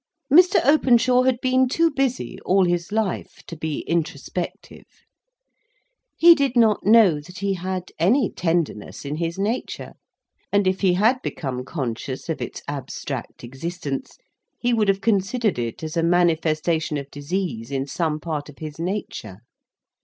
[0.33, 0.59] Mr.
[0.65, 4.87] Openshaw had been too busy, all his life, to be introspective.
[6.17, 9.93] He did not know that he had any tenderness in his nature;
[10.51, 14.17] and if he had become conscious of its abstract existence,
[14.59, 18.79] he would have considered it as a manifestation of disease in some part of his
[18.79, 19.41] nature.